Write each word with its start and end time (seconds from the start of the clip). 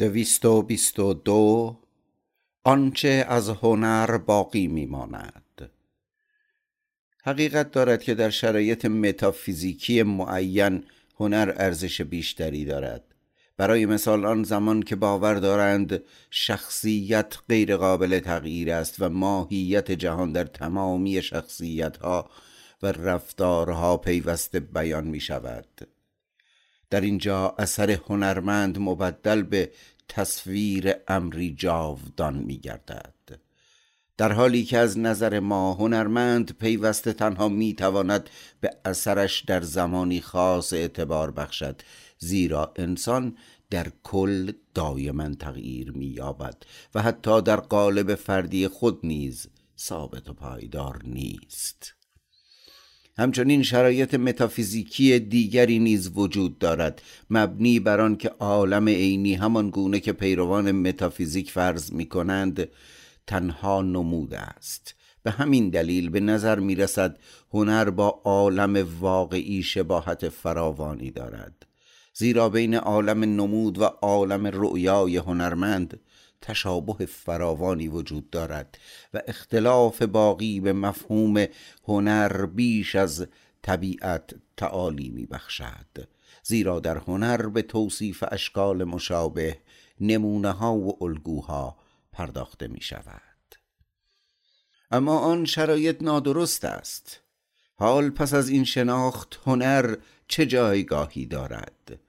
دویست 0.00 0.44
و 0.44 0.62
بیست 0.62 0.98
و 0.98 1.14
دو 1.14 1.76
آنچه 2.64 3.26
از 3.28 3.48
هنر 3.48 4.18
باقی 4.18 4.66
میماند. 4.66 5.70
حقیقت 7.24 7.70
دارد 7.70 8.02
که 8.02 8.14
در 8.14 8.30
شرایط 8.30 8.84
متافیزیکی 8.84 10.02
معین 10.02 10.84
هنر 11.18 11.54
ارزش 11.56 12.00
بیشتری 12.00 12.64
دارد. 12.64 13.04
برای 13.56 13.86
مثال 13.86 14.24
آن 14.24 14.42
زمان 14.42 14.82
که 14.82 14.96
باور 14.96 15.34
دارند 15.34 16.02
شخصیت 16.30 17.36
غیر 17.48 17.76
قابل 17.76 18.18
تغییر 18.18 18.72
است 18.72 18.96
و 18.98 19.08
ماهیت 19.08 19.90
جهان 19.90 20.32
در 20.32 20.44
تمامی 20.44 21.22
شخصیت 21.22 21.96
ها 21.96 22.30
و 22.82 22.86
رفتارها 22.86 23.96
پیوسته 23.96 24.60
بیان 24.60 25.06
می 25.06 25.20
شود 25.20 25.88
در 26.90 27.00
اینجا 27.00 27.54
اثر 27.58 27.90
هنرمند 27.90 28.78
مبدل 28.78 29.42
به 29.42 29.72
تصویر 30.08 30.94
امری 31.08 31.54
جاودان 31.54 32.34
می 32.34 32.58
گردد 32.58 33.14
در 34.16 34.32
حالی 34.32 34.64
که 34.64 34.78
از 34.78 34.98
نظر 34.98 35.40
ما 35.40 35.74
هنرمند 35.74 36.58
پیوسته 36.58 37.12
تنها 37.12 37.48
می 37.48 37.74
تواند 37.74 38.30
به 38.60 38.70
اثرش 38.84 39.40
در 39.40 39.60
زمانی 39.60 40.20
خاص 40.20 40.72
اعتبار 40.72 41.30
بخشد 41.30 41.82
زیرا 42.18 42.72
انسان 42.76 43.36
در 43.70 43.86
کل 44.02 44.52
دایما 44.74 45.34
تغییر 45.34 45.90
می 45.90 46.06
یابد 46.06 46.62
و 46.94 47.02
حتی 47.02 47.42
در 47.42 47.56
قالب 47.56 48.14
فردی 48.14 48.68
خود 48.68 49.00
نیز 49.02 49.46
ثابت 49.78 50.28
و 50.28 50.32
پایدار 50.34 51.00
نیست. 51.04 51.94
همچنین 53.20 53.62
شرایط 53.62 54.14
متافیزیکی 54.14 55.18
دیگری 55.18 55.78
نیز 55.78 56.10
وجود 56.14 56.58
دارد 56.58 57.02
مبنی 57.30 57.80
بر 57.80 58.00
آن 58.00 58.16
که 58.16 58.28
عالم 58.28 58.88
عینی 58.88 59.34
همان 59.34 59.70
گونه 59.70 60.00
که 60.00 60.12
پیروان 60.12 60.72
متافیزیک 60.72 61.50
فرض 61.50 61.92
می 61.92 62.06
کنند 62.06 62.68
تنها 63.26 63.82
نمود 63.82 64.34
است. 64.34 64.94
به 65.22 65.30
همین 65.30 65.70
دلیل 65.70 66.08
به 66.08 66.20
نظر 66.20 66.58
می 66.58 66.74
رسد 66.74 67.18
هنر 67.52 67.90
با 67.90 68.20
عالم 68.24 68.88
واقعی 69.00 69.62
شباهت 69.62 70.28
فراوانی 70.28 71.10
دارد. 71.10 71.66
زیرا 72.14 72.48
بین 72.48 72.74
عالم 72.74 73.24
نمود 73.24 73.78
و 73.78 73.84
عالم 73.84 74.46
رؤیای 74.46 75.16
هنرمند 75.16 76.00
تشابه 76.42 77.06
فراوانی 77.06 77.88
وجود 77.88 78.30
دارد 78.30 78.78
و 79.14 79.20
اختلاف 79.28 80.02
باقی 80.02 80.60
به 80.60 80.72
مفهوم 80.72 81.46
هنر 81.88 82.46
بیش 82.46 82.94
از 82.94 83.26
طبیعت 83.62 84.34
تعالی 84.56 85.10
می 85.10 85.26
بخشد 85.26 86.08
زیرا 86.42 86.80
در 86.80 86.98
هنر 86.98 87.48
به 87.48 87.62
توصیف 87.62 88.24
اشکال 88.28 88.84
مشابه 88.84 89.58
نمونه 90.00 90.50
ها 90.50 90.74
و 90.74 91.04
الگوها 91.04 91.76
پرداخته 92.12 92.68
می 92.68 92.80
شود 92.80 93.22
اما 94.90 95.18
آن 95.18 95.44
شرایط 95.44 96.02
نادرست 96.02 96.64
است. 96.64 97.20
حال 97.74 98.10
پس 98.10 98.34
از 98.34 98.48
این 98.48 98.64
شناخت 98.64 99.40
هنر 99.46 99.96
چه 100.28 100.46
جایگاهی 100.46 101.26
دارد؟ 101.26 102.00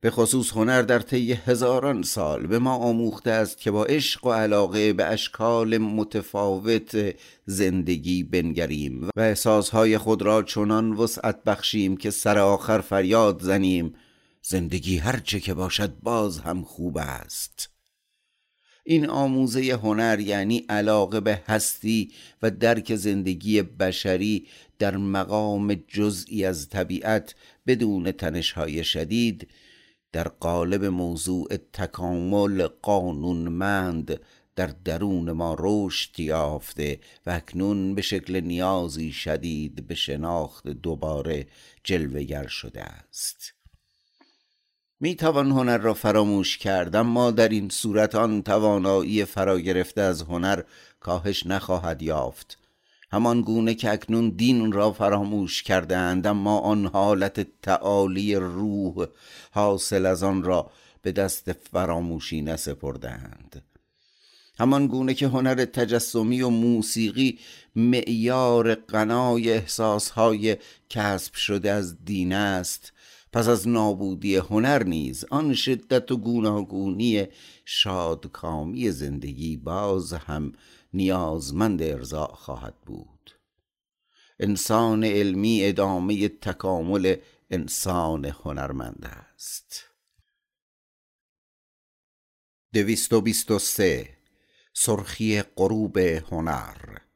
به 0.00 0.10
خصوص 0.10 0.52
هنر 0.52 0.82
در 0.82 0.98
طی 0.98 1.32
هزاران 1.32 2.02
سال 2.02 2.46
به 2.46 2.58
ما 2.58 2.74
آموخته 2.74 3.30
است 3.30 3.58
که 3.58 3.70
با 3.70 3.84
عشق 3.84 4.26
و 4.26 4.32
علاقه 4.32 4.92
به 4.92 5.04
اشکال 5.04 5.78
متفاوت 5.78 7.14
زندگی 7.46 8.22
بنگریم 8.22 9.08
و 9.16 9.20
احساسهای 9.20 9.98
خود 9.98 10.22
را 10.22 10.42
چنان 10.42 10.92
وسعت 10.92 11.44
بخشیم 11.44 11.96
که 11.96 12.10
سر 12.10 12.38
آخر 12.38 12.80
فریاد 12.80 13.42
زنیم 13.42 13.94
زندگی 14.42 14.98
هرچه 14.98 15.40
که 15.40 15.54
باشد 15.54 15.98
باز 16.02 16.38
هم 16.38 16.62
خوب 16.62 16.98
است. 16.98 17.70
این 18.84 19.10
آموزه 19.10 19.72
هنر 19.72 20.20
یعنی 20.20 20.64
علاقه 20.68 21.20
به 21.20 21.42
هستی 21.46 22.12
و 22.42 22.50
درک 22.50 22.94
زندگی 22.94 23.62
بشری 23.62 24.46
در 24.78 24.96
مقام 24.96 25.74
جزئی 25.74 26.44
از 26.44 26.68
طبیعت 26.68 27.34
بدون 27.66 28.12
تنشهای 28.12 28.84
شدید 28.84 29.48
در 30.12 30.28
قالب 30.28 30.84
موضوع 30.84 31.56
تکامل 31.72 32.68
قانونمند 32.82 34.20
در 34.56 34.66
درون 34.84 35.32
ما 35.32 35.56
رشد 35.58 36.20
یافته 36.20 37.00
و 37.26 37.30
اکنون 37.30 37.94
به 37.94 38.02
شکل 38.02 38.40
نیازی 38.40 39.12
شدید 39.12 39.86
به 39.86 39.94
شناخت 39.94 40.68
دوباره 40.68 41.46
جلوگر 41.84 42.46
شده 42.46 42.82
است. 42.82 43.54
می 45.00 45.16
توان 45.16 45.50
هنر 45.50 45.78
را 45.78 45.94
فراموش 45.94 46.58
کرد 46.58 46.96
اما 46.96 47.30
در 47.30 47.48
این 47.48 47.68
صورت 47.68 48.14
آن 48.14 48.42
توانایی 48.42 49.24
فرا 49.24 49.60
گرفته 49.60 50.00
از 50.00 50.22
هنر 50.22 50.62
کاهش 51.00 51.46
نخواهد 51.46 52.02
یافت. 52.02 52.58
همان 53.10 53.40
گونه 53.40 53.74
که 53.74 53.90
اکنون 53.90 54.28
دین 54.28 54.72
را 54.72 54.92
فراموش 54.92 55.62
کردند 55.62 56.26
اما 56.26 56.58
آن 56.58 56.86
حالت 56.86 57.60
تعالی 57.62 58.34
روح 58.34 59.06
حاصل 59.50 60.06
از 60.06 60.22
آن 60.22 60.42
را 60.42 60.70
به 61.02 61.12
دست 61.12 61.52
فراموشی 61.52 62.42
نسپردند 62.42 63.62
همان 64.58 64.86
گونه 64.86 65.14
که 65.14 65.28
هنر 65.28 65.64
تجسمی 65.64 66.42
و 66.42 66.48
موسیقی 66.48 67.38
معیار 67.76 68.74
غنای 68.74 69.52
احساسهای 69.52 70.56
کسب 70.90 71.34
شده 71.34 71.70
از 71.70 72.04
دین 72.04 72.32
است 72.32 72.92
پس 73.32 73.48
از 73.48 73.68
نابودی 73.68 74.36
هنر 74.36 74.82
نیز 74.82 75.24
آن 75.30 75.54
شدت 75.54 76.12
و 76.12 76.16
گوناگونی 76.16 77.26
شادکامی 77.64 78.90
زندگی 78.90 79.56
باز 79.56 80.12
هم 80.12 80.52
نیازمند 80.94 81.82
ارضا 81.82 82.26
خواهد 82.26 82.74
بود. 82.86 83.30
انسان 84.40 85.04
علمی 85.04 85.64
ادامه 85.64 86.28
تکامل 86.28 87.16
انسان 87.50 88.24
هنرمند 88.24 89.10
است. 89.34 89.84
دویست 92.72 93.12
و 93.12 93.20
بیست 93.20 93.50
و 93.50 93.58
سه. 93.58 94.08
سرخی 94.72 95.42
غروب 95.42 95.98
هنر. 95.98 97.07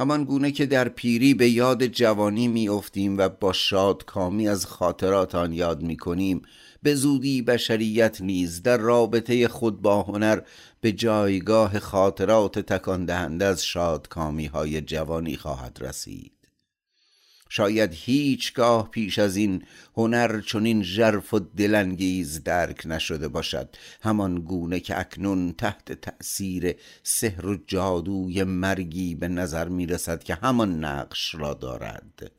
همان 0.00 0.24
گونه 0.24 0.50
که 0.50 0.66
در 0.66 0.88
پیری 0.88 1.34
به 1.34 1.48
یاد 1.48 1.86
جوانی 1.86 2.48
میافتیم 2.48 3.18
و 3.18 3.28
با 3.28 3.52
شادکامی 3.52 4.48
از 4.48 4.66
خاطرات 4.66 5.34
آن 5.34 5.52
یاد 5.52 5.82
می‌کنیم 5.82 6.42
به 6.82 6.94
زودی 6.94 7.42
بشریت 7.42 8.20
نیز 8.20 8.62
در 8.62 8.76
رابطه 8.76 9.48
خود 9.48 9.82
با 9.82 10.02
هنر 10.02 10.40
به 10.80 10.92
جایگاه 10.92 11.78
خاطرات 11.78 12.58
تکان 12.58 13.04
دهنده 13.04 13.44
از 13.44 13.64
شادکامی 13.64 14.46
های 14.46 14.80
جوانی 14.80 15.36
خواهد 15.36 15.78
رسید. 15.80 16.37
شاید 17.48 17.90
هیچگاه 17.94 18.90
پیش 18.90 19.18
از 19.18 19.36
این 19.36 19.62
هنر 19.96 20.40
چنین 20.40 20.82
ژرف 20.82 21.34
و 21.34 21.38
دلانگیز 21.38 22.44
درک 22.44 22.82
نشده 22.86 23.28
باشد. 23.28 23.76
همان 24.02 24.40
گونه 24.40 24.80
که 24.80 24.98
اکنون 24.98 25.52
تحت 25.52 25.92
تأثیر 25.92 26.74
سحر 27.02 27.46
و 27.46 27.58
جادوی 27.66 28.44
مرگی 28.44 29.14
به 29.14 29.28
نظر 29.28 29.68
می 29.68 29.86
رسد 29.86 30.22
که 30.22 30.34
همان 30.34 30.84
نقش 30.84 31.34
را 31.34 31.54
دارد. 31.54 32.30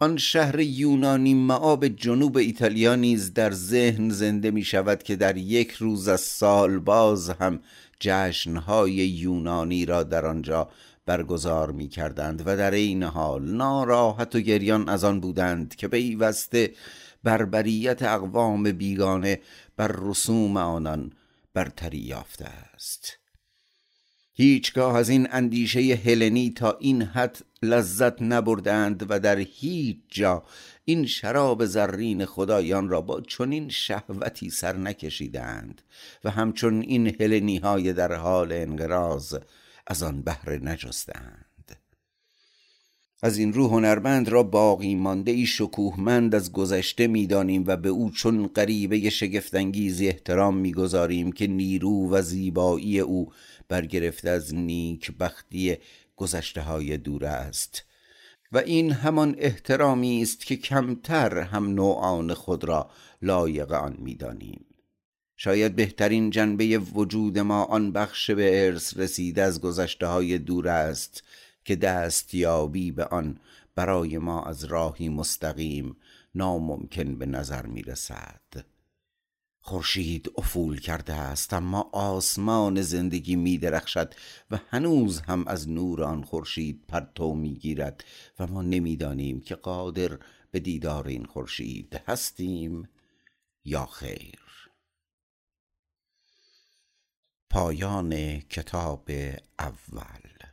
آن 0.00 0.16
شهر 0.16 0.60
یونانی 0.60 1.34
معاب 1.34 1.88
جنوب 1.88 2.36
ایتالیا 2.36 2.94
نیز 2.94 3.34
در 3.34 3.50
ذهن 3.50 4.08
زنده 4.10 4.50
می 4.50 4.64
شود 4.64 5.02
که 5.02 5.16
در 5.16 5.36
یک 5.36 5.70
روز 5.70 6.08
از 6.08 6.20
سال 6.20 6.78
باز 6.78 7.30
هم 7.30 7.60
جشنهای 8.00 8.92
یونانی 8.92 9.86
را 9.86 10.02
در 10.02 10.26
آنجا 10.26 10.70
برگزار 11.06 11.70
می 11.70 11.88
کردند 11.88 12.42
و 12.46 12.56
در 12.56 12.70
این 12.70 13.02
حال 13.02 13.42
ناراحت 13.42 14.34
و 14.34 14.40
گریان 14.40 14.88
از 14.88 15.04
آن 15.04 15.20
بودند 15.20 15.74
که 15.74 15.88
پیوسته 15.88 16.72
بربریت 17.24 18.02
اقوام 18.02 18.72
بیگانه 18.72 19.40
بر 19.76 19.96
رسوم 19.98 20.56
آنان 20.56 21.12
برتری 21.54 21.98
یافته 21.98 22.44
است. 22.74 23.18
هیچگاه 24.32 24.96
از 24.96 25.08
این 25.08 25.28
اندیشه 25.30 25.80
هلنی 25.80 26.50
تا 26.50 26.76
این 26.80 27.02
حد 27.02 27.38
لذت 27.62 28.22
نبردند 28.22 29.06
و 29.08 29.20
در 29.20 29.38
هیچ 29.38 29.96
جا 30.08 30.42
این 30.84 31.06
شراب 31.06 31.64
زرین 31.64 32.24
خدایان 32.24 32.88
را 32.88 33.00
با 33.00 33.20
چنین 33.20 33.68
شهوتی 33.68 34.50
سر 34.50 34.76
نکشیدند 34.76 35.82
و 36.24 36.30
همچون 36.30 36.80
این 36.80 37.16
هلنی 37.20 37.58
های 37.58 37.92
در 37.92 38.12
حال 38.12 38.52
انقراض 38.52 39.34
از 39.86 40.02
آن 40.02 40.22
بهره 40.22 40.58
نجستند. 40.58 41.46
از 43.22 43.38
این 43.38 43.52
رو 43.52 43.68
هنرمند 43.68 44.28
را 44.28 44.42
باقی 44.42 44.94
مانده 44.94 45.30
ای 45.30 45.46
شکوهمند 45.46 46.34
از 46.34 46.52
گذشته 46.52 47.06
می‌دانیم 47.06 47.64
و 47.66 47.76
به 47.76 47.88
او 47.88 48.10
چون 48.10 48.46
غریبه 48.46 49.10
شگفتانگیزی 49.10 50.08
احترام 50.08 50.56
می‌گذاریم 50.56 51.32
که 51.32 51.46
نیرو 51.46 52.10
و 52.10 52.22
زیبایی 52.22 53.00
او 53.00 53.32
برگرفته 53.68 54.30
از 54.30 54.54
نیک 54.54 55.12
بختی 55.16 55.76
گذشته 56.16 56.60
های 56.60 56.96
دور 56.96 57.24
است. 57.24 57.84
و 58.52 58.58
این 58.58 58.92
همان 58.92 59.34
احترامی 59.38 60.22
است 60.22 60.46
که 60.46 60.56
کمتر 60.56 61.38
هم 61.38 61.66
نوعان 61.66 62.34
خود 62.34 62.64
را 62.64 62.90
لایق 63.22 63.72
آن 63.72 63.96
می‌دانیم. 63.98 64.65
شاید 65.36 65.76
بهترین 65.76 66.30
جنبه 66.30 66.78
وجود 66.78 67.38
ما 67.38 67.64
آن 67.64 67.92
بخش 67.92 68.30
به 68.30 68.66
ارث 68.66 68.96
رسیده 68.96 69.42
از 69.42 69.60
گذشته 69.60 70.06
های 70.06 70.38
دور 70.38 70.68
است 70.68 71.22
که 71.64 71.76
دستیابی 71.76 72.90
به 72.90 73.04
آن 73.04 73.40
برای 73.74 74.18
ما 74.18 74.42
از 74.42 74.64
راهی 74.64 75.08
مستقیم 75.08 75.96
ناممکن 76.34 77.18
به 77.18 77.26
نظر 77.26 77.66
می 77.66 77.82
رسد 77.82 78.40
خورشید 79.60 80.32
افول 80.36 80.80
کرده 80.80 81.14
است 81.14 81.52
اما 81.52 81.90
آسمان 81.92 82.82
زندگی 82.82 83.36
می 83.36 83.58
درخشد 83.58 84.14
و 84.50 84.58
هنوز 84.70 85.20
هم 85.20 85.48
از 85.48 85.68
نور 85.68 86.02
آن 86.02 86.24
خورشید 86.24 86.84
پرتو 86.88 87.34
می 87.34 87.54
گیرد 87.54 88.04
و 88.38 88.46
ما 88.46 88.62
نمی‌دانیم 88.62 89.40
که 89.40 89.54
قادر 89.54 90.18
به 90.50 90.60
دیدار 90.60 91.08
این 91.08 91.24
خورشید 91.24 92.00
هستیم 92.08 92.88
یا 93.64 93.86
خیر. 93.86 94.40
پایان 97.50 98.40
کتاب 98.40 99.10
اول. 99.58 100.45